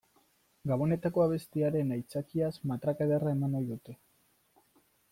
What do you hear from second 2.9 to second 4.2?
ederra eman ohi dute.